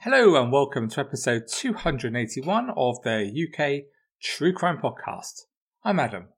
[0.00, 3.86] Hello and welcome to episode 281 of the UK
[4.22, 5.46] True Crime Podcast.
[5.84, 6.28] I'm Adam.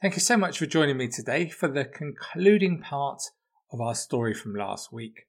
[0.00, 3.22] Thank you so much for joining me today for the concluding part
[3.72, 5.26] of our story from last week.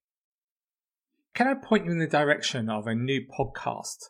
[1.34, 4.10] Can I point you in the direction of a new podcast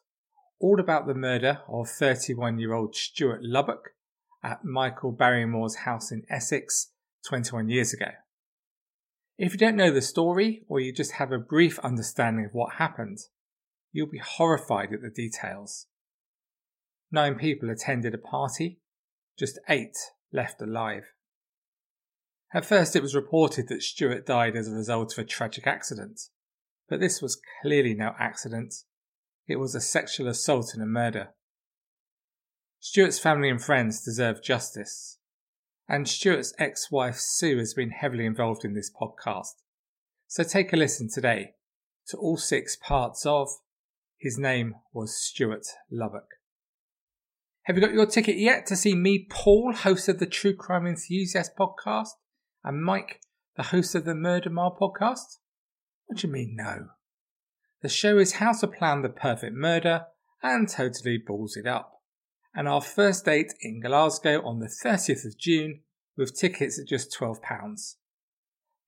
[0.59, 3.91] all about the murder of 31 year old Stuart Lubbock
[4.43, 6.89] at Michael Barrymore's house in Essex
[7.29, 8.07] 21 years ago?
[9.43, 12.75] If you don't know the story, or you just have a brief understanding of what
[12.75, 13.17] happened,
[13.91, 15.87] you'll be horrified at the details.
[17.11, 18.79] Nine people attended a party,
[19.37, 19.97] just eight
[20.31, 21.11] left alive.
[22.53, 26.21] At first, it was reported that Stuart died as a result of a tragic accident,
[26.87, 28.73] but this was clearly no accident.
[29.45, 31.33] It was a sexual assault and a murder.
[32.79, 35.17] Stuart's family and friends deserve justice,
[35.87, 39.53] and Stuart's ex wife Sue has been heavily involved in this podcast.
[40.27, 41.51] So take a listen today
[42.07, 43.49] to all six parts of
[44.17, 46.27] His Name Was Stuart Lubbock.
[47.63, 50.85] Have you got your ticket yet to see me, Paul, host of the True Crime
[50.85, 52.09] Enthusiast podcast,
[52.63, 53.21] and Mike,
[53.55, 55.37] the host of the Murder Mile podcast?
[56.07, 56.87] What do you mean, no?
[57.81, 60.07] The show is how to plan the perfect murder
[60.41, 62.01] and totally balls it up
[62.55, 65.81] and our first date in Glasgow on the 30th of June
[66.17, 67.95] with tickets at just £12.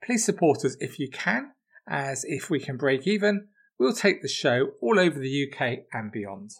[0.04, 1.52] Please support us if you can,
[1.88, 3.48] as if we can break even,
[3.80, 6.52] we'll take the show all over the UK and beyond.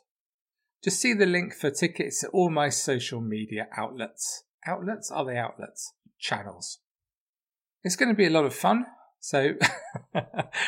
[0.84, 4.44] Just see the link for tickets at all my social media outlets.
[4.68, 5.12] Outlets?
[5.12, 5.94] Are they outlets?
[6.20, 6.80] Channels.
[7.84, 8.86] It's going to be a lot of fun,
[9.20, 9.54] so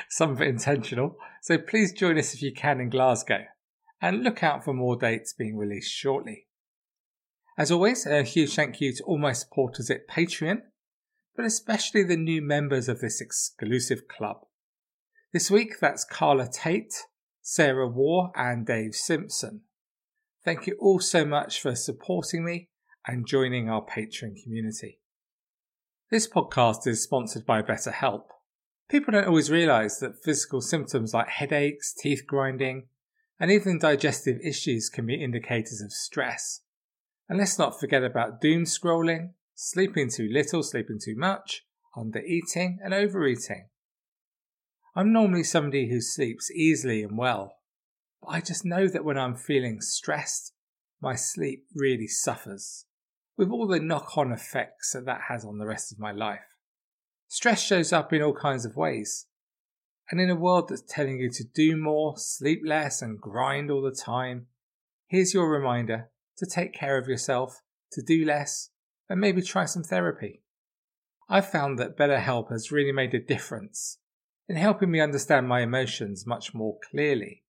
[0.10, 1.16] some of it intentional.
[1.42, 3.46] So please join us if you can in Glasgow
[4.02, 6.48] and look out for more dates being released shortly.
[7.58, 10.62] As always, a huge thank you to all my supporters at Patreon,
[11.36, 14.42] but especially the new members of this exclusive club.
[15.34, 16.94] This week, that's Carla Tate,
[17.42, 19.62] Sarah War, and Dave Simpson.
[20.46, 22.70] Thank you all so much for supporting me
[23.08, 25.00] and joining our Patreon community.
[26.12, 28.24] This podcast is sponsored by BetterHelp.
[28.90, 32.88] People don't always realise that physical symptoms like headaches, teeth grinding,
[33.40, 36.62] and even digestive issues can be indicators of stress.
[37.30, 41.64] And let's not forget about doom scrolling, sleeping too little, sleeping too much,
[41.96, 43.68] under eating, and overeating.
[44.96, 47.58] I'm normally somebody who sleeps easily and well,
[48.22, 50.54] but I just know that when I'm feeling stressed,
[51.00, 52.86] my sleep really suffers,
[53.38, 56.40] with all the knock on effects that that has on the rest of my life.
[57.28, 59.27] Stress shows up in all kinds of ways,
[60.10, 63.82] and in a world that's telling you to do more, sleep less, and grind all
[63.82, 64.48] the time,
[65.08, 68.70] here's your reminder to take care of yourself, to do less,
[69.10, 70.42] and maybe try some therapy.
[71.30, 73.98] I've found that BetterHelp has really made a difference
[74.48, 77.44] in helping me understand my emotions much more clearly.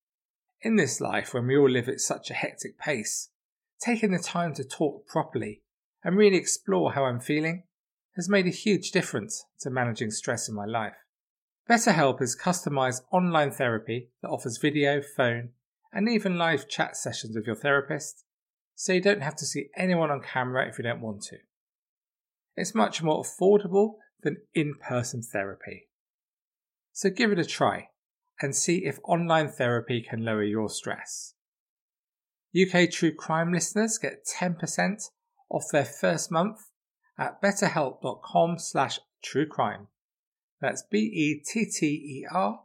[0.61, 3.31] In this life, when we all live at such a hectic pace,
[3.81, 5.63] taking the time to talk properly
[6.03, 7.65] and really explore how I'm feeling
[8.17, 10.97] has made a huge difference to managing stress in my life.
[11.69, 15.51] BetterHelp is customized online therapy that offers video, phone,
[15.93, 18.25] and even live chat sessions with your therapist,
[18.75, 21.37] so you don't have to see anyone on camera if you don't want to.
[22.57, 25.89] It's much more affordable than in person therapy.
[26.93, 27.89] So give it a try
[28.41, 31.35] and see if online therapy can lower your stress.
[32.59, 35.03] UK True Crime listeners get 10%
[35.51, 36.59] off their first month
[37.19, 39.87] at betterhelp.com slash truecrime.
[40.61, 42.61] That's B E T T E R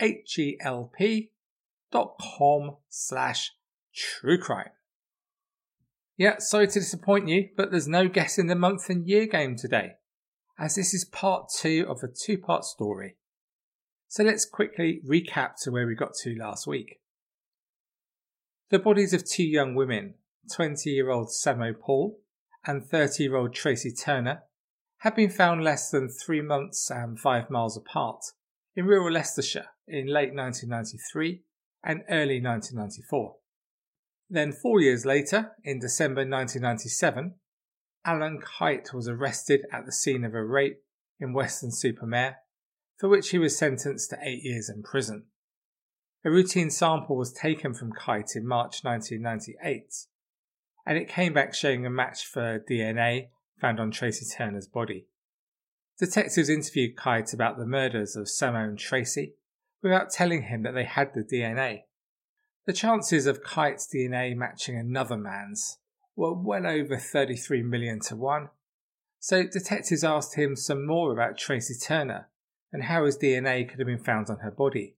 [0.00, 1.30] H E L P
[1.92, 3.52] dot com slash
[3.94, 4.70] true crime.
[6.16, 9.92] Yeah, sorry to disappoint you, but there's no guessing the month and year game today,
[10.58, 13.16] as this is part two of a two part story.
[14.08, 17.00] So let's quickly recap to where we got to last week.
[18.70, 20.14] The bodies of two young women,
[20.54, 22.18] 20 year old Samo Paul
[22.66, 24.42] and 30 year old Tracy Turner,
[25.06, 28.24] had been found less than three months and five miles apart
[28.74, 31.42] in rural Leicestershire in late 1993
[31.84, 33.36] and early 1994.
[34.28, 37.36] Then, four years later, in December 1997,
[38.04, 40.80] Alun Kyte was arrested at the scene of a rape
[41.20, 42.38] in Weston-super-Mare,
[42.98, 45.26] for which he was sentenced to eight years in prison.
[46.24, 49.86] A routine sample was taken from Kyte in March 1998,
[50.84, 53.28] and it came back showing a match for DNA
[53.60, 55.06] found on Tracy Turner's body.
[55.98, 59.34] Detectives interviewed Kyte about the murders of Samo and Tracy
[59.82, 61.82] without telling him that they had the DNA.
[62.66, 65.78] The chances of Kyte's DNA matching another man's
[66.16, 68.48] were well over 33 million to 1,
[69.20, 72.28] so detectives asked him some more about Tracy Turner
[72.72, 74.96] and how his DNA could have been found on her body.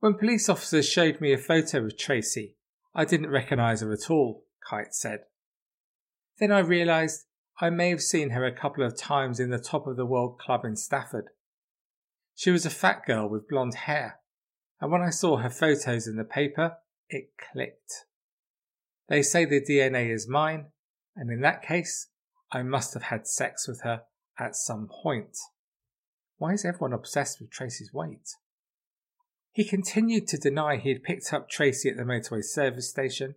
[0.00, 2.54] When police officers showed me a photo of Tracy,
[2.94, 5.20] I didn't recognise her at all, Kyte said.
[6.38, 7.24] Then I realised
[7.60, 10.38] I may have seen her a couple of times in the Top of the World
[10.38, 11.30] club in Stafford.
[12.36, 14.20] She was a fat girl with blonde hair,
[14.80, 16.76] and when I saw her photos in the paper,
[17.08, 18.06] it clicked.
[19.08, 20.66] They say the DNA is mine,
[21.16, 22.10] and in that case,
[22.52, 24.02] I must have had sex with her
[24.38, 25.36] at some point.
[26.36, 28.36] Why is everyone obsessed with Tracy's weight?
[29.50, 33.34] He continued to deny he had picked up Tracy at the motorway service station,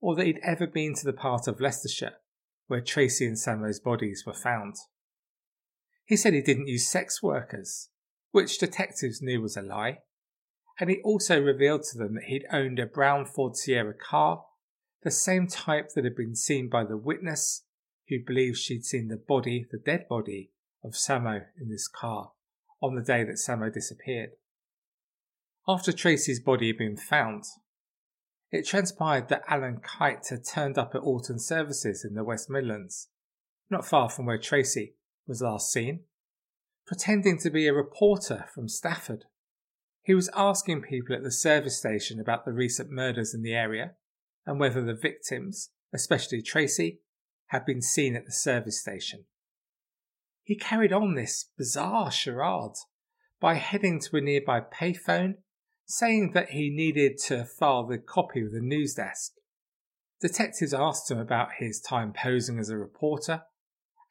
[0.00, 2.14] or that he'd ever been to the part of Leicestershire
[2.66, 4.76] where Tracy and Samo's bodies were found.
[6.04, 7.88] He said he didn't use sex workers,
[8.30, 9.98] which detectives knew was a lie,
[10.80, 14.44] and he also revealed to them that he'd owned a brown Ford Sierra car,
[15.02, 17.64] the same type that had been seen by the witness
[18.08, 20.50] who believed she'd seen the body, the dead body,
[20.84, 22.32] of Samo in this car
[22.82, 24.30] on the day that Samo disappeared.
[25.68, 27.44] After Tracy's body had been found,
[28.52, 33.08] it transpired that Alun Kyte had turned up at Alton Services in the West Midlands,
[33.70, 34.94] not far from where Tracy
[35.26, 36.00] was last seen,
[36.86, 39.24] pretending to be a reporter from Stafford.
[40.02, 43.92] He was asking people at the service station about the recent murders in the area
[44.44, 47.00] and whether the victims, especially Tracy,
[47.46, 49.24] had been seen at the service station.
[50.42, 52.76] He carried on this bizarre charade
[53.40, 55.36] by heading to a nearby payphone,
[55.94, 59.32] saying that he needed to file the copy with the news desk.
[60.22, 63.42] Detectives asked him about his time posing as a reporter,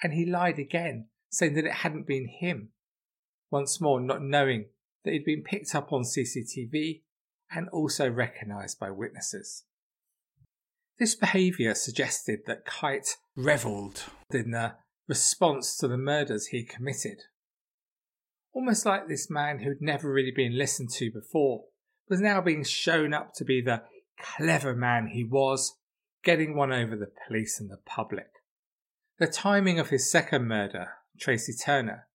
[0.04, 2.70] and he lied again, saying that it hadn't been him,
[3.50, 4.66] once more not knowing
[5.04, 7.02] that he'd been picked up on CCTV
[7.50, 9.64] and also recognised by witnesses.
[11.00, 14.76] This behaviour suggested that Kyte revelled in the
[15.08, 17.24] response to the murders he committed.
[18.54, 21.64] Almost like this man who'd never really been listened to before
[22.12, 23.82] was now being shown up to be the
[24.20, 25.78] clever man he was,
[26.26, 28.28] getting one over the police and the public.
[29.18, 32.08] The timing of his second murder, Tracy Turner,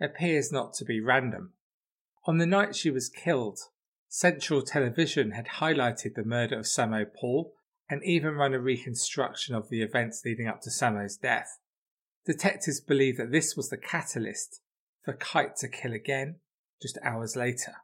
[0.00, 1.52] appears not to be random.
[2.26, 3.60] On the night she was killed,
[4.08, 7.54] Central Television had highlighted the murder of Samo Paul
[7.88, 11.60] and even run a reconstruction of the events leading up to Samo's death.
[12.26, 14.60] Detectives believe that this was the catalyst
[15.04, 16.40] for Kyte to kill again
[16.82, 17.76] just hours later.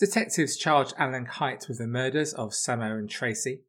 [0.00, 3.64] Detectives charged Alun Kyte with the murders of Samo and Tracy.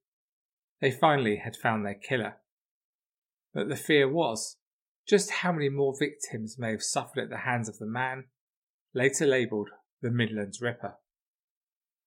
[0.79, 2.37] They finally had found their killer.
[3.53, 4.55] But the fear was
[5.05, 8.25] just how many more victims may have suffered at the hands of the man,
[8.93, 10.95] later labelled the Midlands Ripper.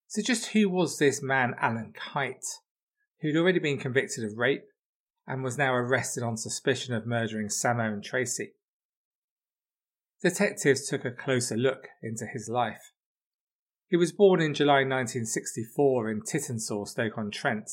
[0.07, 2.61] So, just who was this man, Alun Kyte?
[3.21, 4.67] who'd already been convicted of rape
[5.27, 8.53] and was now arrested on suspicion of murdering Samo and Tracy.
[10.23, 12.93] Detectives took a closer look into his life.
[13.95, 17.71] He was born in July 1964 in Tittensor, Stoke-on-Trent.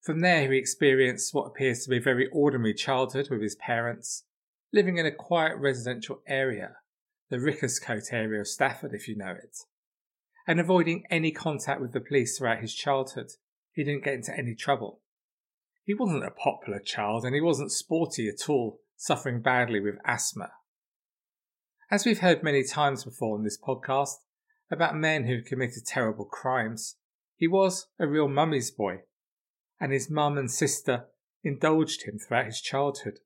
[0.00, 4.24] From there, he experienced what appears to be a very ordinary childhood with his parents,
[4.72, 6.72] living in a quiet residential area,
[7.30, 9.58] the Rickerscote area of Stafford, if you know it,
[10.48, 13.30] and avoiding any contact with the police throughout his childhood
[13.70, 15.02] he didn't get into any trouble.
[15.84, 20.50] He wasn't a popular child and he wasn't sporty at all, suffering badly with asthma.
[21.92, 24.16] As we've heard many times before in this podcast
[24.72, 26.96] about men who've committed terrible crimes,
[27.36, 29.02] he was a real mummy's boy,
[29.78, 31.06] and his mum and sister
[31.44, 33.18] indulged him throughout his childhood.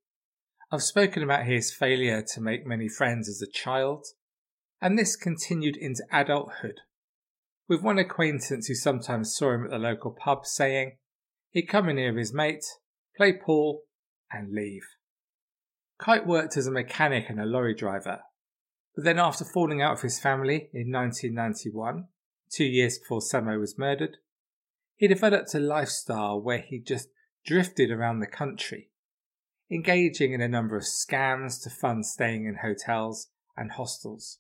[0.73, 4.07] I've spoken about his failure to make many friends as a child,
[4.81, 6.81] and this continued into adulthood
[7.69, 10.97] with one acquaintance who sometimes saw him at the local pub saying
[11.51, 12.65] he'd come in here with his mate,
[13.17, 13.83] play pool,
[14.31, 14.85] and leave.
[16.01, 18.21] Kyte worked as a mechanic and a lorry driver,
[18.97, 22.07] but then after falling out with his family in 1991,
[22.51, 24.17] two years before Samo was murdered,
[24.97, 27.11] he developed a lifestyle where he just
[27.45, 28.89] drifted around the country,
[29.71, 34.39] engaging in a number of scams to fund staying in hotels and hostels.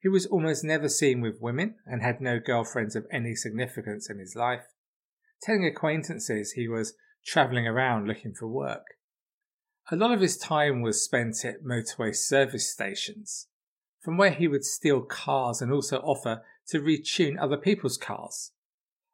[0.00, 4.18] He was almost never seen with women and had no girlfriends of any significance in
[4.18, 4.64] his life,
[5.42, 6.94] telling acquaintances he was
[7.26, 8.84] travelling around looking for work.
[9.90, 13.48] A lot of his time was spent at motorway service stations,
[14.08, 18.52] from where he would steal cars and also offer to retune other people's cars.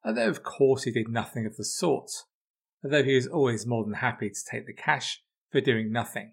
[0.04, 2.12] Uh, although, of course, he did nothing of the sort,
[2.84, 5.20] although he was always more than happy to take the cash
[5.50, 6.30] for doing nothing.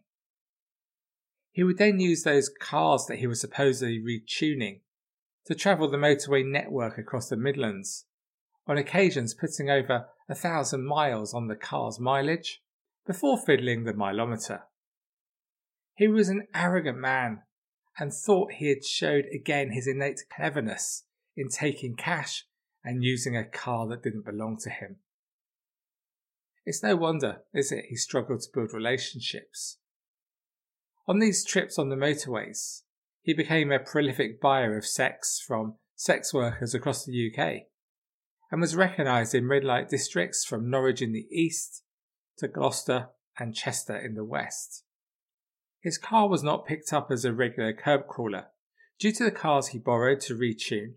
[1.49, 4.81] He would then use those cars that he was supposedly retuning
[5.47, 8.05] to travel the motorway network across the Midlands,
[8.67, 12.61] on occasions putting over a thousand miles on the car's mileage
[13.07, 14.61] before fiddling the mileometer.
[15.95, 17.41] He was an arrogant man
[17.99, 21.03] and thought he had showed again his innate cleverness
[21.35, 22.45] in taking cash
[22.83, 24.97] and using a car that didn't belong to him.
[26.65, 29.77] It's no wonder, is it, he struggled to build relationships.
[31.07, 32.83] On these trips on the motorways,
[33.21, 37.63] he became a prolific buyer of sex from sex workers across the UK
[38.51, 41.83] and was recognised in red light districts from Norwich in the east
[42.37, 44.83] to Gloucester and Chester in the west.
[45.81, 48.47] His car was not picked up as a regular curb crawler
[48.99, 50.93] due to the cars he borrowed to retune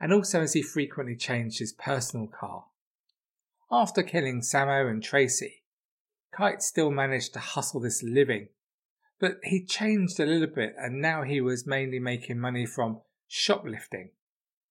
[0.00, 2.64] and also as he frequently changed his personal car.
[3.70, 5.62] After killing Samo and Tracy,
[6.34, 8.48] Kyte still managed to hustle this living,
[9.20, 14.10] but he changed a little bit and now he was mainly making money from shoplifting,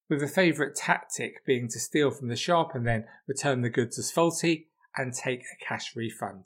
[0.09, 3.97] with a favourite tactic being to steal from the shop and then return the goods
[3.97, 6.45] as faulty and take a cash refund.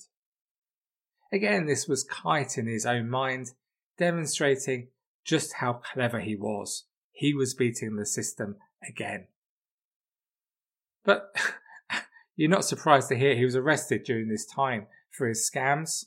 [1.36, 3.52] Again, this was Kyte in his own mind,
[3.98, 4.88] demonstrating
[5.26, 6.86] just how clever he was.
[7.12, 8.56] He was beating the system
[8.88, 9.28] again.
[11.04, 11.36] But
[12.38, 16.06] you're not surprised to hear he was arrested during this time for his scams,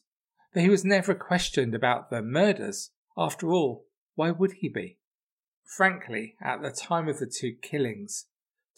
[0.55, 2.93] but he was never questioned about the murders.
[3.15, 4.97] After all, why would he be?
[5.63, 8.29] Frankly, at the time of the two killings,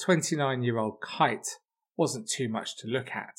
[0.03, 1.59] 29 year old Kyte
[1.97, 3.39] wasn't too much to look at.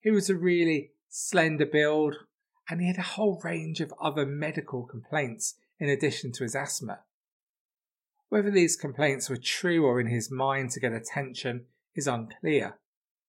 [0.00, 2.16] He was a really slender build,
[2.68, 7.00] and he had a whole range of other medical complaints in addition to his asthma.
[8.30, 12.78] Whether these complaints were true or in his mind to get attention is unclear,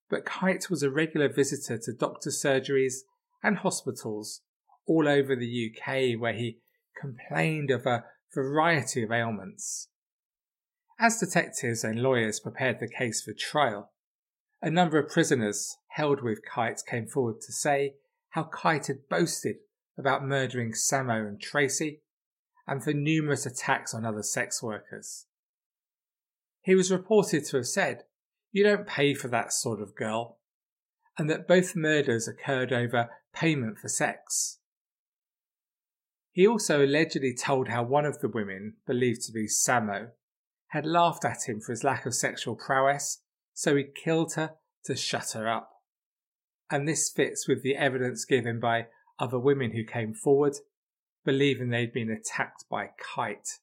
[0.09, 3.01] but Kyte was a regular visitor to doctor surgeries
[3.43, 4.41] and hospitals
[4.87, 6.61] all over the UK where he
[6.99, 9.89] complained of a variety of ailments.
[10.99, 13.91] As detectives and lawyers prepared the case for trial,
[14.59, 17.95] a number of prisoners held with Kyte came forward to say
[18.31, 19.55] how Kyte had boasted
[19.97, 22.01] about murdering Samo and Tracy
[22.67, 25.27] and for numerous attacks on other sex workers.
[26.61, 28.03] He was reported to have said,
[28.51, 30.39] You don't pay for that sort of girl,
[31.17, 34.59] and that both murders occurred over payment for sex.
[36.33, 40.09] He also allegedly told how one of the women, believed to be Samo,
[40.69, 43.21] had laughed at him for his lack of sexual prowess
[43.53, 45.74] so he killed her to shut her up.
[46.75, 50.57] And this fits with the evidence given by other women who came forward,
[51.23, 53.59] believing they'd been attacked by Kyte.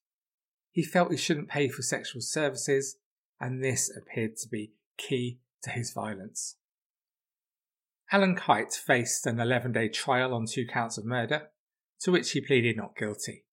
[0.71, 2.97] He felt he shouldn't pay for sexual services,
[3.38, 6.57] and this appeared to be key to his violence.
[8.11, 11.50] Alun Kyte faced an 11 day trial on two counts of murder,
[12.00, 13.45] to which he pleaded not guilty.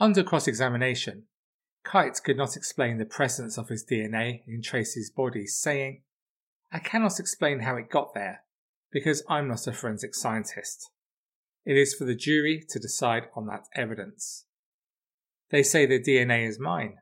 [0.00, 1.28] Under cross examination,
[1.86, 6.02] Kyte could not explain the presence of his DNA in Tracy's body, saying,
[6.72, 8.44] I cannot explain how it got there,
[8.90, 10.90] because I'm not a forensic scientist.
[11.66, 14.46] It is for the jury to decide on that evidence.
[15.50, 16.96] They say the DNA is mine,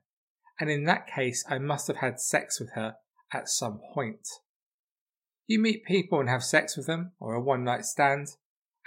[0.59, 2.97] and in that case I must have had sex with her
[3.33, 4.27] at some point.
[5.47, 8.27] You meet people and have sex with them, or a one night stand,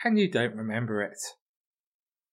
[0.03, 1.17] and you don't remember it.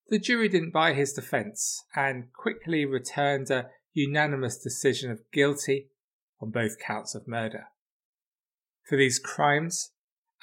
[0.09, 5.90] The jury didn't buy his defence and quickly returned a unanimous decision of guilty
[6.40, 7.66] on both counts of murder.
[8.90, 9.92] For these crimes,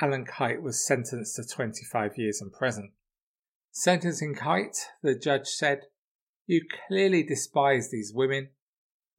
[0.02, 2.94] Alun Kyte was sentenced to 25 years in prison.
[3.74, 5.88] Sentencing Kyte, the judge said,
[6.46, 8.52] You clearly despise these women,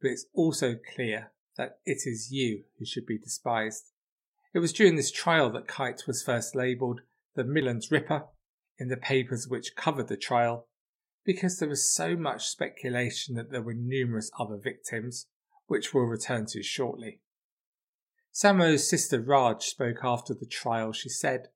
[0.01, 3.91] but it's also clear that it is you who should be despised.
[4.55, 7.03] It was during this trial that Kyte was first labelled
[7.35, 8.29] the Midlands Ripper
[8.79, 10.69] in the papers which covered the trial
[11.27, 15.27] because there was so much speculation that there were numerous other victims,
[15.67, 17.21] which we'll return to shortly.
[18.33, 20.93] Samo's sister Raj spoke after the trial.
[20.93, 21.49] She said,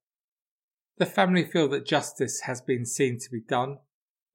[0.97, 3.77] The family feel that justice has been seen to be done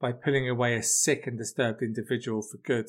[0.01, 2.87] by pulling away a sick and disturbed individual for good.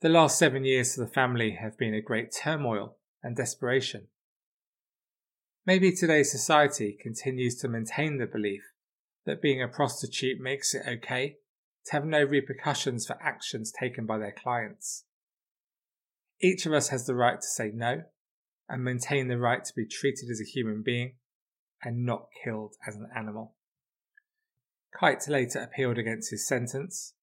[0.00, 4.08] The last seven years for the family have been a great turmoil and desperation.
[5.66, 8.62] Maybe today's society continues to maintain the belief
[9.24, 11.36] that being a prostitute makes it okay
[11.86, 15.04] to have no repercussions for actions taken by their clients.
[16.44, 18.02] Each of us has the right to say no
[18.68, 21.14] and maintain the right to be treated as a human being
[21.82, 23.54] and not killed as an animal.
[24.94, 27.14] Kyte later appealed against his sentence,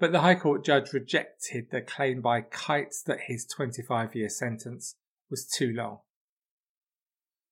[0.00, 4.96] but the High Court judge rejected the claim by Kyte that his 25 year sentence
[5.30, 6.00] was too long.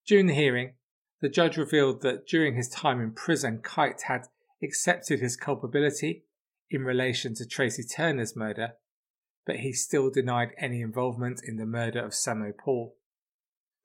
[0.09, 0.75] During the hearing,
[1.21, 4.27] the judge revealed that during his time in prison, Kyte had
[4.61, 6.25] accepted his culpability
[6.69, 8.73] in relation to Tracy Turner's murder,
[9.51, 12.95] but he still denied any involvement in the murder of Samo Paul.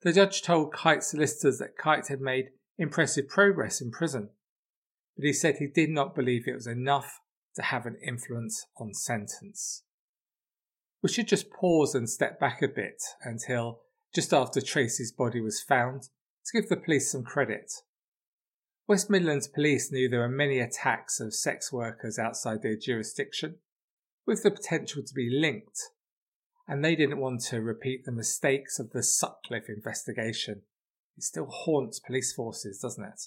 [0.02, 4.28] The judge told Kyte's solicitors that Kyte had made impressive progress in prison,
[5.16, 7.18] but he said he did not believe it was enough
[7.56, 9.82] to have an influence on sentence.
[11.02, 13.80] We should just pause and step back a bit until
[14.14, 17.72] just after Tracy's body was found to give the police some credit.
[18.86, 23.56] West Midlands Police knew there were many attacks of sex workers outside their jurisdiction,
[24.26, 25.80] with the potential to be linked,
[26.66, 30.62] and they didn't want to repeat the mistakes of the Sutcliffe investigation.
[31.16, 33.20] It still haunts police forces, doesn't it?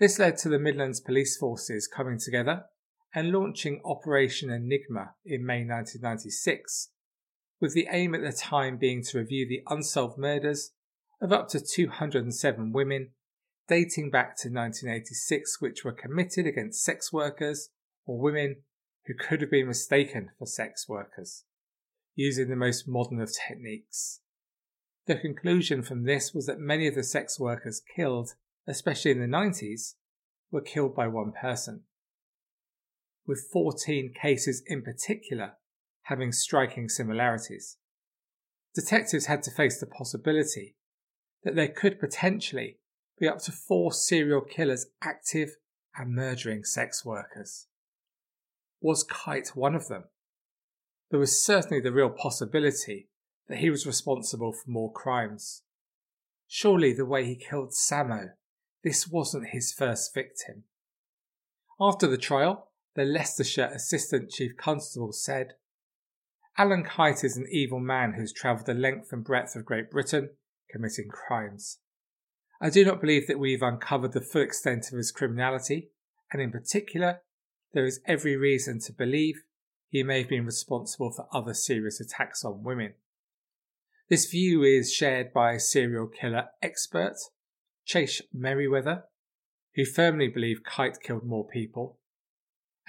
[0.00, 2.64] This led to the Midlands Police Forces coming together
[3.14, 6.90] and launching Operation Enigma in May 1996,
[7.60, 10.72] with the aim at the time being to review the unsolved murders
[11.20, 13.10] of up to 207 women
[13.66, 17.70] dating back to 1986 which were committed against sex workers
[18.06, 18.56] or women
[19.08, 21.44] who could have been mistaken for sex workers,
[22.14, 24.20] using the most modern of techniques.
[25.06, 28.34] The conclusion from this was that many of the sex workers killed,
[28.66, 29.94] especially in the 90s,
[30.52, 31.84] were killed by one person
[33.26, 35.52] with 14 cases in particular
[36.04, 37.76] having striking similarities.
[38.74, 40.74] Detectives had to face the possibility
[41.44, 42.78] that there could potentially
[43.20, 45.56] be up to four serial killers active
[45.96, 47.67] and murdering sex workers.
[48.80, 50.04] Was Kyte one of them?
[51.10, 53.08] There was certainly the real possibility
[53.48, 55.62] that he was responsible for more crimes.
[56.46, 58.30] Surely the way he killed Samo,
[58.84, 60.64] this wasn't his first victim.
[61.80, 65.54] After the trial, the Leicestershire Assistant Chief Constable said,
[66.58, 70.30] Alun Kyte is an evil man who's travelled the length and breadth of Great Britain
[70.70, 71.78] committing crimes.
[72.60, 75.90] I do not believe that we've uncovered the full extent of his criminality,
[76.32, 77.20] and in particular,
[77.72, 79.42] there is every reason to believe
[79.88, 82.94] he may have been responsible for other serious attacks on women.
[84.08, 87.16] This view is shared by serial killer expert
[87.84, 89.04] Chase Merriweather,
[89.74, 91.98] who firmly believed Kyte killed more people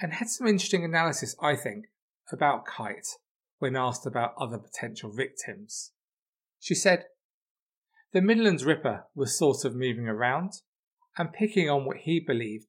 [0.00, 1.86] and had some interesting analysis, I think,
[2.32, 3.16] about Kyte
[3.58, 5.92] when asked about other potential victims.
[6.58, 7.04] She said,
[8.12, 10.52] The Midlands Ripper was sort of moving around
[11.18, 12.66] and picking on what he believed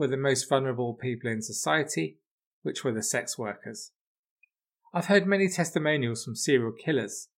[0.00, 2.16] were the most vulnerable people in society,
[2.62, 3.92] which were the sex workers.
[4.94, 7.28] I've heard many testimonials from serial killers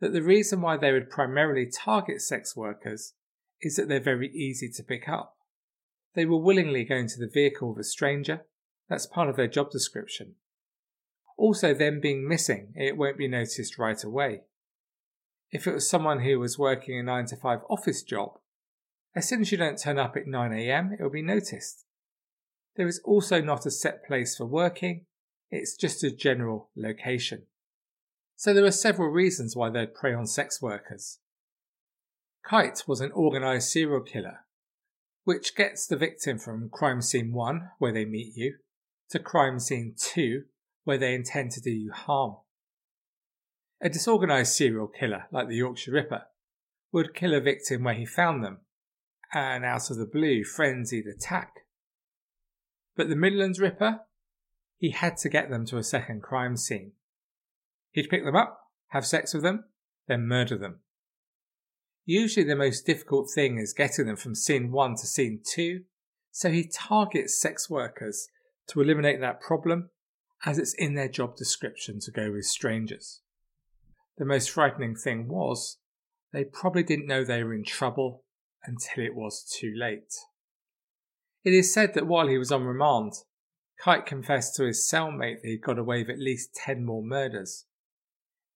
[0.00, 3.14] that the reason why they would primarily target sex workers
[3.60, 5.34] is that they're very easy to pick up.
[6.14, 8.42] They will willingly go into the vehicle of a stranger
[8.88, 10.36] that's part of their job description.
[11.36, 14.42] Also, them being missing, it won't be noticed right away.
[15.50, 18.38] If it was someone who was working a 9 to 5 office job,
[19.16, 21.83] as soon as you don't turn up at 9am, it will be noticed.
[22.76, 25.06] There is also not a set place for working,
[25.50, 27.46] it's just a general location.
[28.36, 31.20] So there are several reasons why they'd prey on sex workers.
[32.44, 34.40] Kyte was an organised serial killer,
[35.24, 38.56] which gets the victim from crime scene 1, where they meet you,
[39.10, 40.42] to crime scene 2,
[40.82, 42.36] where they intend to do you harm.
[43.80, 46.24] A disorganised serial killer, like the Yorkshire Ripper,
[46.92, 48.58] would kill a victim where he found them,
[49.32, 51.63] and out of the blue, frenzied attack.
[52.96, 54.00] But the Midlands Ripper,
[54.78, 56.92] he had to get them to a second crime scene.
[57.90, 59.64] He'd pick them up, have sex with them,
[60.06, 60.80] then murder them.
[62.04, 65.84] Usually, the most difficult thing is getting them from scene 1 to scene 2,
[66.30, 68.28] so he targets sex workers
[68.68, 69.90] to eliminate that problem,
[70.44, 73.20] as it's in their job description to go with strangers.
[74.18, 75.78] The most frightening thing was
[76.32, 78.24] they probably didn't know they were in trouble
[78.64, 80.12] until it was too late.
[81.44, 83.12] It is said that while he was on remand,
[83.84, 87.66] Kyte confessed to his cellmate that he got away with at least 10 more murders.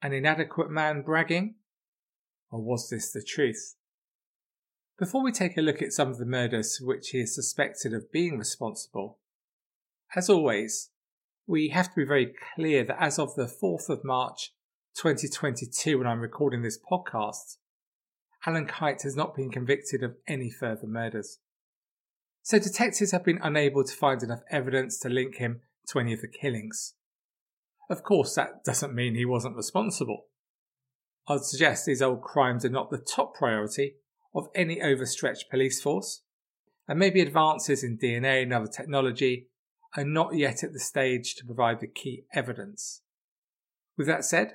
[0.01, 1.57] An inadequate man bragging?
[2.51, 3.75] Or was this the truth?
[4.99, 7.93] Before we take a look at some of the murders for which he is suspected
[7.93, 9.19] of being responsible,
[10.17, 10.91] as always,
[11.47, 14.55] we have to be very clear that as of the 4th of March
[14.97, 17.59] 2022, when I'm recording this podcast,
[18.47, 21.39] Alun Kyte has not been convicted of any further murders.
[22.49, 26.23] So detectives have been unable to find enough evidence to link him to any of
[26.23, 26.95] the killings.
[27.91, 30.29] Of course, that doesn't mean he wasn't responsible.
[31.29, 33.97] I'd suggest these old crimes are not the top priority
[34.35, 36.23] of any overstretched police force,
[36.89, 39.49] and maybe advances in DNA and other technology
[39.95, 43.03] are not yet at the stage to provide the key evidence.
[43.99, 44.55] With that said,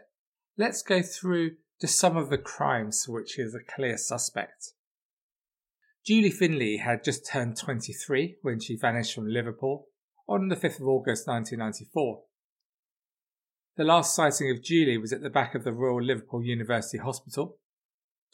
[0.58, 4.74] let's go through just some of the crimes for which he is a clear suspect.
[6.06, 9.88] Julie Finley had just turned 23 when she vanished from Liverpool
[10.28, 12.24] on the 5th of August 1994.
[13.78, 17.58] The last sighting of Julie was at the back of the Royal Liverpool University Hospital,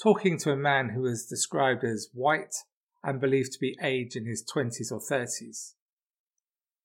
[0.01, 2.55] talking to a man who was described as white
[3.03, 5.73] and believed to be aged in his 20s or 30s.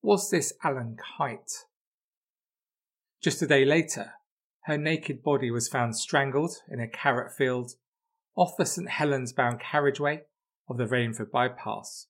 [0.03, 1.65] Was this Alun Kyte?
[3.23, 4.13] Just a day later,
[4.65, 7.73] her naked body was found strangled in a carrot field
[8.37, 10.25] off the St Helens bound carriageway
[10.69, 12.07] of the Rainford bypass.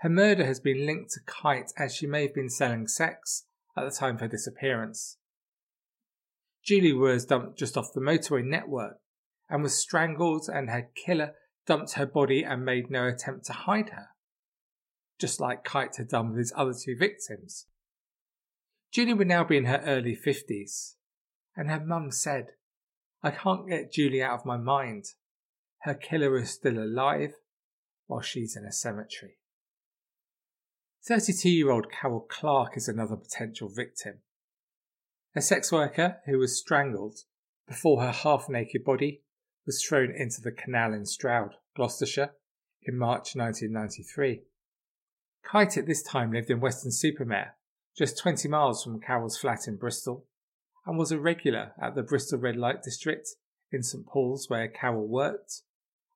[0.00, 3.84] Her murder has been linked to Kyte as she may have been selling sex at
[3.84, 5.18] the time of her disappearance.
[6.62, 8.98] Julie was dumped just off the motorway network
[9.48, 11.34] and was strangled, and her killer
[11.66, 14.08] dumped her body and made no attempt to hide her,
[15.20, 17.66] just like Kyte had done with his other two victims.
[18.92, 20.94] Julie would now be in her early 50s,
[21.56, 22.48] and her mum said,
[23.22, 25.04] I can't get Julie out of my mind.
[25.82, 27.34] Her killer is still alive
[28.06, 29.38] while she's in a cemetery.
[31.06, 34.20] 32 year old Carol Clark is another potential victim.
[35.34, 37.20] A sex worker who was strangled
[37.68, 39.22] before her half naked body
[39.66, 42.30] was thrown into the canal in Stroud, Gloucestershire,
[42.82, 44.42] in March 1993.
[45.44, 47.56] Kyte at this time lived in Weston-super-Mare,
[47.96, 50.26] just 20 miles from Carol's flat in Bristol,
[50.86, 53.28] and was a regular at the Bristol Red Light District
[53.72, 55.62] in St Paul's where Carol worked,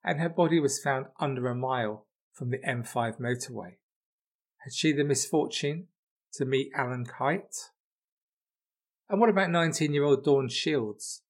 [0.03, 3.73] and her body was found under a mile from the M5 motorway.
[4.63, 5.87] Had she the misfortune
[6.33, 7.69] to meet Alun Kyte?
[9.09, 11.21] And what about 19 year old Dawn Shields,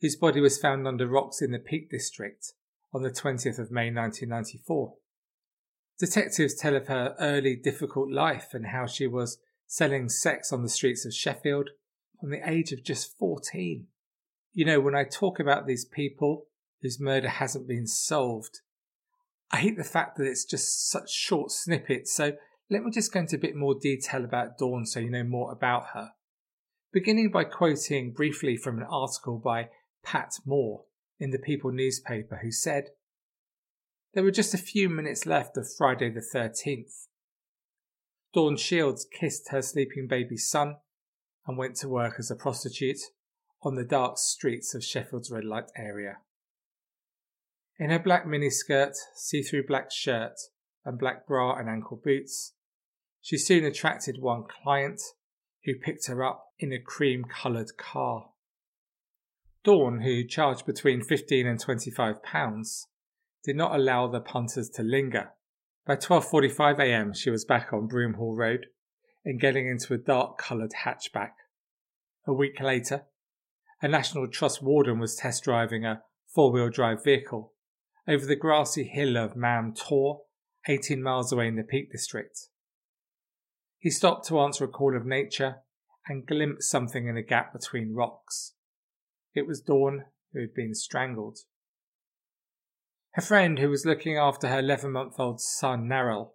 [0.00, 2.52] whose body was found under rocks in the Peak District
[2.92, 4.94] on the 20th of May 1994?
[5.98, 10.68] Detectives tell of her early difficult life and how she was selling sex on the
[10.68, 11.70] streets of Sheffield
[12.20, 13.86] from the age of just 14.
[14.52, 16.46] You know, when I talk about these people
[16.82, 18.60] whose murder hasn't been solved,
[19.50, 22.12] I hate the fact that it's just such short snippets.
[22.12, 22.32] So
[22.70, 25.52] let me just go into a bit more detail about Dawn so you know more
[25.52, 26.10] about her.
[26.92, 29.68] Beginning by quoting briefly from an article by
[30.04, 30.84] Pat Moore
[31.18, 32.90] in the People newspaper, who said,
[34.14, 37.06] There were just a few minutes left of Friday the 13th.
[38.34, 40.76] Dawn Shields kissed her sleeping baby son
[41.46, 43.00] and went to work as a prostitute
[43.62, 46.18] on the dark streets of Sheffield's red light area.
[47.78, 50.34] In her black miniskirt, see through black shirt,
[50.84, 52.54] and black bra and ankle boots,
[53.20, 55.00] she soon attracted one client
[55.64, 58.30] who picked her up in a cream coloured car.
[59.62, 62.88] Dawn, who charged between 15 and 25 pounds,
[63.44, 65.30] did not allow the punters to linger.
[65.86, 68.66] By 12:45 a.m., she was back on Broomhall Road,
[69.24, 71.32] and getting into a dark coloured hatchback.
[72.26, 73.06] A week later,
[73.80, 77.54] a National Trust warden was test driving a four wheel drive vehicle
[78.08, 80.22] over the grassy hill of Mam Tor,
[80.66, 82.38] 18 miles away in the Peak District.
[83.78, 85.56] He stopped to answer a call of nature
[86.08, 88.54] and glimpsed something in a gap between rocks.
[89.34, 91.40] It was Dawn, who had been strangled.
[93.12, 96.30] Her friend, who was looking after her 11 month old son, Narel,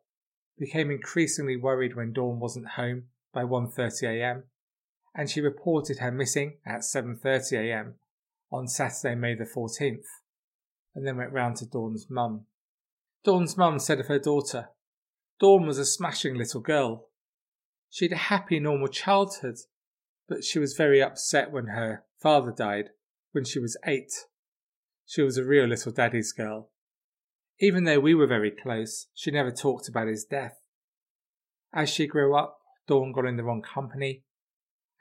[0.59, 4.43] became increasingly worried when Dawn wasn't home by 1.30am,
[5.15, 7.93] and she reported her missing at 7.30am
[8.51, 10.05] on Saturday, May the 14th,
[10.95, 12.45] and then went round to Dawn's mum.
[13.23, 14.69] Dawn's mum said of her daughter,
[15.39, 17.09] Dawn was a smashing little girl.
[17.89, 19.57] She had a happy, normal childhood,
[20.27, 22.89] but she was very upset when her father died
[23.31, 24.11] when she was eight.
[25.05, 26.69] She was a real little daddy's girl.
[27.59, 30.59] Even though we were very close, she never talked about his death.
[31.73, 34.23] As she grew up, Dawn got in the wrong company,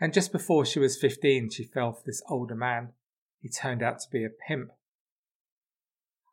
[0.00, 2.92] and just before she was 15, she fell for this older man.
[3.40, 4.70] He turned out to be a pimp.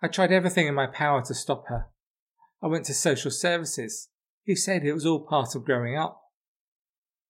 [0.02, 1.88] I tried everything in my power to stop her.
[2.62, 4.10] I went to social services.
[4.44, 6.22] He said it was all part of growing up.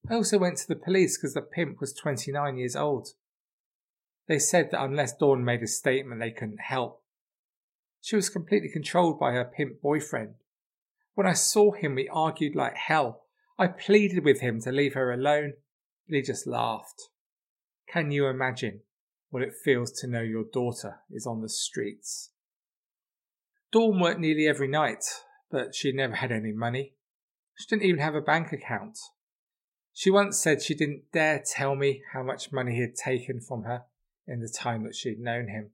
[0.09, 3.09] I also went to the police because the pimp was 29 years old.
[4.27, 7.03] They said that unless Dawn made a statement, they couldn't help.
[8.01, 10.35] She was completely controlled by her pimp boyfriend.
[11.15, 13.23] When I saw him, we argued like hell.
[13.57, 15.53] I pleaded with him to leave her alone,
[16.07, 17.09] but he just laughed.
[17.91, 18.81] Can you imagine
[19.31, 22.29] what it feels to know your daughter is on the streets?
[23.71, 25.03] Dawn worked nearly every night,
[25.51, 26.93] but she never had any money.
[27.55, 28.97] She didn't even have a bank account.
[29.93, 33.63] She once said she didn't dare tell me how much money he had taken from
[33.63, 33.83] her
[34.25, 35.71] in the time that she'd known him.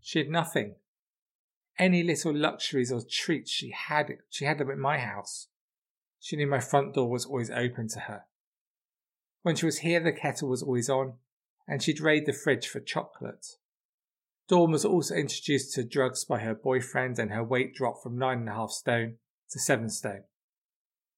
[0.00, 0.76] She had nothing.
[1.78, 5.48] Any little luxuries or treats she had, she had them at my house.
[6.20, 8.24] She knew my front door was always open to her.
[9.42, 11.14] When she was here, the kettle was always on,
[11.66, 13.46] and she'd raid the fridge for chocolate.
[14.50, 18.38] Dawn was also introduced to drugs by her boyfriend, and her weight dropped from nine
[18.38, 20.24] and a half stone to seven stone.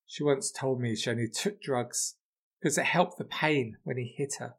[0.06, 2.16] She once told me she only took drugs
[2.60, 4.56] because it helped the pain when he hit her.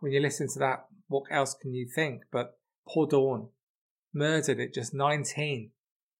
[0.00, 2.24] When you listen to that, what else can you think?
[2.30, 3.48] But poor Dawn,
[4.12, 5.70] murdered at just 19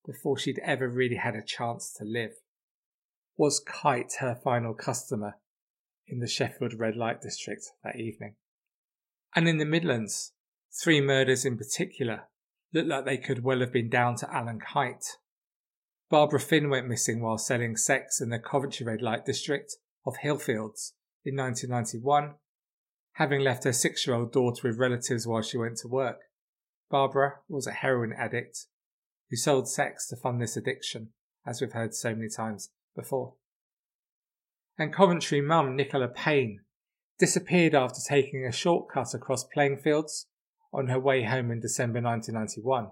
[0.06, 2.36] before she'd ever really had a chance to live.
[3.36, 5.36] was Kyte her final customer
[6.06, 8.36] in the Sheffield red light district that evening?
[9.36, 10.32] And in the Midlands,
[10.82, 12.24] three murders in particular
[12.72, 15.16] looked like they could well have been down to Alun Kyte.
[16.10, 20.92] Barbara Finn went missing while selling sex in the Coventry red light district of Hillfields
[21.24, 22.34] in 1991,
[23.14, 26.18] having left her six year old daughter with relatives while she went to work.
[26.90, 28.66] Barbara was a heroin addict
[29.30, 31.10] who sold sex to fund this addiction,
[31.46, 33.34] as we've heard so many times before.
[34.76, 36.60] And Coventry mum Nicola Payne
[37.18, 40.26] disappeared after taking a shortcut across playing fields
[40.74, 42.88] on her way home in December 1991.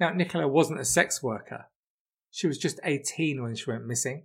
[0.00, 1.66] Now, Nicola wasn't a sex worker.
[2.30, 4.24] She was just 18 when she went missing.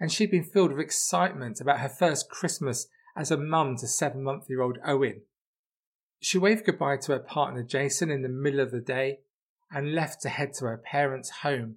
[0.00, 4.24] And she'd been filled with excitement about her first Christmas as a mum to seven
[4.24, 5.22] month year old Owen.
[6.20, 9.20] She waved goodbye to her partner Jason in the middle of the day
[9.70, 11.76] and left to head to her parents' home,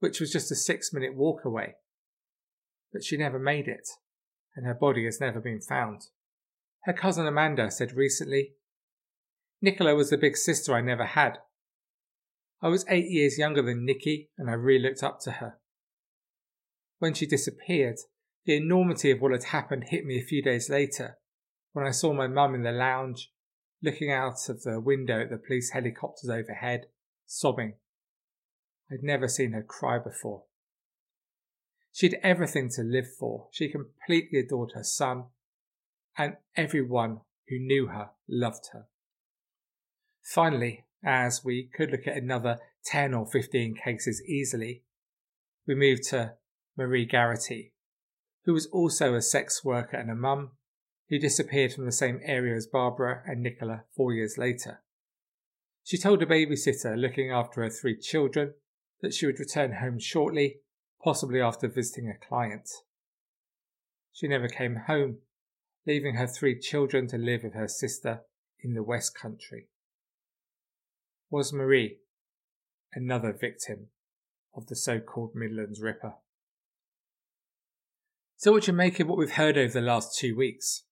[0.00, 1.76] which was just a six minute walk away.
[2.92, 3.88] But she never made it,
[4.54, 6.08] and her body has never been found.
[6.84, 8.52] Her cousin Amanda said recently,
[9.64, 11.38] Nicola was the big sister I never had.
[12.60, 15.54] I was eight years younger than Nikki, and I really looked up to her.
[16.98, 17.96] When she disappeared,
[18.44, 21.16] the enormity of what had happened hit me a few days later
[21.72, 23.32] when I saw my mum in the lounge,
[23.82, 26.88] looking out of the window at the police helicopters overhead,
[27.24, 27.76] sobbing.
[28.92, 30.42] I'd never seen her cry before.
[31.90, 33.48] She'd everything to live for.
[33.50, 35.24] She completely adored her son,
[36.18, 38.88] and everyone who knew her loved her.
[40.24, 44.82] Finally, as we could look at another 10 or 15 cases easily,
[45.66, 46.32] we moved to
[46.76, 47.74] Marie Garrity,
[48.44, 50.52] who was also a sex worker and a mum,
[51.10, 54.82] who disappeared from the same area as Barbara and Nicola four years later.
[55.84, 58.54] She told a babysitter looking after her three children
[59.02, 60.60] that she would return home shortly,
[61.02, 62.70] possibly after visiting a client.
[64.10, 65.18] She never came home,
[65.86, 68.22] leaving her three children to live with her sister
[68.60, 69.68] in the West Country.
[71.34, 71.98] Was Marie
[72.92, 73.88] another victim
[74.54, 76.14] of the so called Midlands Ripper?
[78.36, 80.84] So, what do you make of what we've heard over the last two weeks?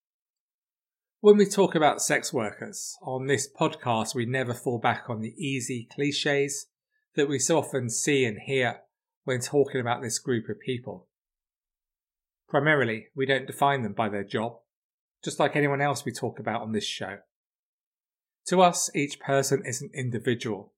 [1.21, 5.37] When we talk about sex workers on this podcast, we never fall back on the
[5.39, 6.67] easy cliches
[7.15, 8.81] that we so often see and hear
[9.23, 11.07] when talking about this group of people.
[12.49, 14.57] Primarily, we don't define them by their job,
[15.23, 17.19] just like anyone else we talk about on this show.
[18.47, 20.73] To us, each person is an individual.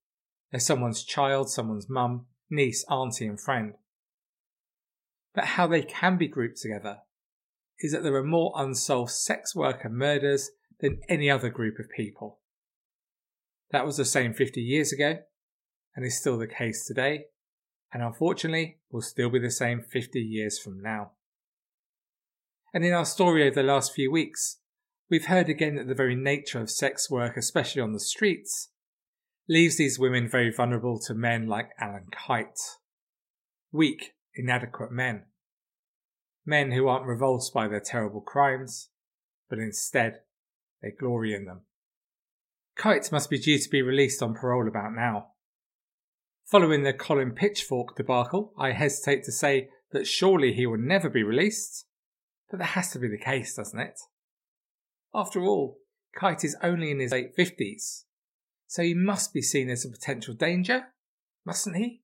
[0.50, 3.74] They're someone's child, someone's mum, niece, auntie, and friend
[5.34, 6.98] but how they can be grouped together
[7.80, 10.50] is that there are more unsolved sex worker murders
[10.80, 12.38] than any other group of people.
[13.72, 15.18] That was the same 50 years ago,
[15.94, 17.26] and is still the case today,
[17.92, 21.12] and unfortunately will still be the same 50 years from now.
[22.72, 24.58] And in our story over the last few weeks,
[25.10, 28.70] we've heard again that the very nature of sex work, especially on the streets,
[29.48, 32.78] leaves these women very vulnerable to men like Alun Kyte.
[33.72, 35.24] Weak inadequate men.
[36.46, 38.90] Men who aren't revulsed by their terrible crimes,
[39.48, 40.20] but instead
[40.82, 41.62] they glory in them.
[42.76, 45.28] Kyte must be due to be released on parole about now.
[46.46, 51.22] Following the Colin Pitchfork debacle, I hesitate to say that surely he will never be
[51.22, 51.86] released,
[52.50, 53.98] but that has to be the case, doesn't it?
[55.14, 55.78] After all,
[56.18, 58.04] Kyte is only in his late 50s,
[58.66, 60.88] so he must be seen as a potential danger,
[61.44, 62.02] mustn't he?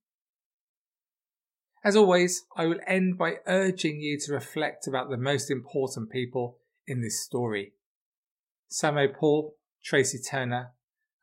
[1.83, 6.59] As always, I will end by urging you to reflect about the most important people
[6.87, 7.73] in this story
[8.70, 10.73] Samo Paul, Tracy Turner,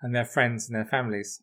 [0.02, 1.42] and their friends and their families.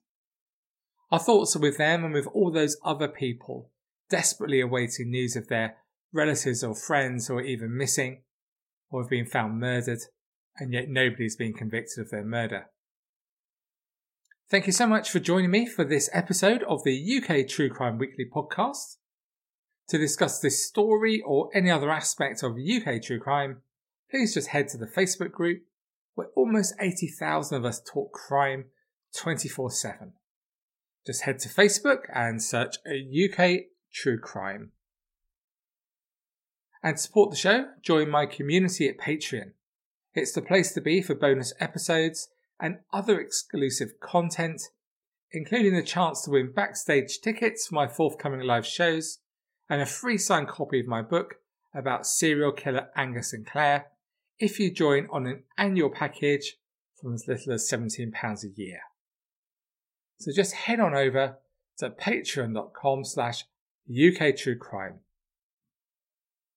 [1.11, 3.71] Our thoughts are with them and with all those other people
[4.11, 5.77] desperately awaiting news of their
[6.13, 8.23] relatives or friends who are either missing
[8.91, 10.01] or have been found murdered,
[10.59, 12.67] and yet nobody's been convicted of their murder.
[14.51, 17.99] Thank you so much for joining me for this episode of the UK True Crime
[17.99, 18.97] Weekly podcast.
[19.89, 23.63] To discuss this story or any other aspect of UK true crime,
[24.11, 25.63] please just head to the Facebook group
[26.15, 28.67] where almost 80,000 of us talk crime
[29.15, 30.13] 24 7.
[31.07, 34.73] Just head to Facebook and search UK True Crime.
[36.83, 39.53] And support the show, join my community at Patreon.
[40.15, 42.29] It's the place to be for bonus episodes
[42.61, 44.63] and other exclusive content,
[45.33, 49.19] including the chance to win backstage tickets for my forthcoming live shows
[49.69, 51.37] and a free signed copy of my book
[51.75, 53.87] about serial killer Angus Sinclair
[54.39, 56.57] if you join on an annual package
[57.01, 58.81] from as little as £17 a year.
[60.19, 61.39] So just head on over
[61.79, 63.45] to patreon.com slash
[63.91, 65.01] UK Crime.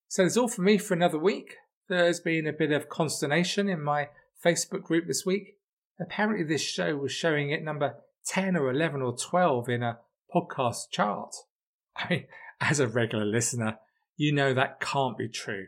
[0.08, 1.56] So that's all for me for another week.
[1.90, 4.10] There's been a bit of consternation in my
[4.44, 5.58] Facebook group this week.
[6.00, 7.96] Apparently, this show was showing at number
[8.26, 10.00] 10 or 11 or 12 in a
[10.34, 11.34] podcast chart.
[11.96, 12.26] I mean,
[12.60, 13.80] as a regular listener,
[14.18, 15.68] you know that can't be true.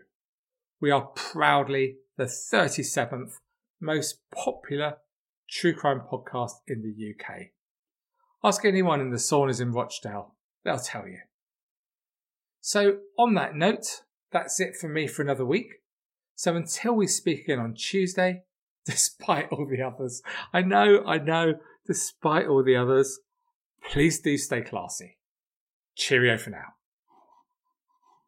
[0.82, 3.34] We are proudly the 37th
[3.80, 4.98] most popular
[5.50, 7.48] true crime podcast in the UK.
[8.44, 11.20] Ask anyone in the saunas in Rochdale, they'll tell you.
[12.62, 15.68] So, on that note, that's it for me for another week.
[16.40, 18.44] So, until we speak again on Tuesday,
[18.86, 20.22] despite all the others,
[20.54, 23.20] I know, I know, despite all the others,
[23.92, 25.18] please do stay classy.
[25.98, 26.79] Cheerio for now.